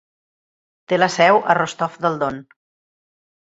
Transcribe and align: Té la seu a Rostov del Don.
Té 0.93 0.97
la 0.99 1.09
seu 1.15 1.37
a 1.55 1.57
Rostov 1.59 1.99
del 2.07 2.19
Don. 2.25 2.41